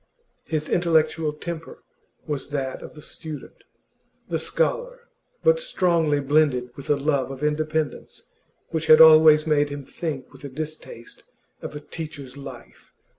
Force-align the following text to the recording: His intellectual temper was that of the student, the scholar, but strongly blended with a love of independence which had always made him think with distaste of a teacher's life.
His 0.45 0.67
intellectual 0.67 1.31
temper 1.31 1.83
was 2.25 2.49
that 2.49 2.81
of 2.81 2.95
the 2.95 3.03
student, 3.03 3.63
the 4.29 4.39
scholar, 4.39 5.01
but 5.43 5.59
strongly 5.59 6.19
blended 6.19 6.71
with 6.75 6.89
a 6.89 6.95
love 6.95 7.29
of 7.29 7.43
independence 7.43 8.31
which 8.69 8.87
had 8.87 8.99
always 8.99 9.45
made 9.45 9.69
him 9.69 9.85
think 9.85 10.33
with 10.33 10.55
distaste 10.55 11.21
of 11.61 11.75
a 11.75 11.79
teacher's 11.79 12.35
life. 12.35 12.93